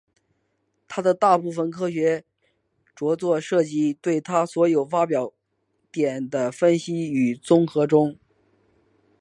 [0.87, 2.23] 他的大部分科学
[2.95, 5.35] 着作涉及对他人所发表观
[5.91, 8.17] 点的分析与综合中。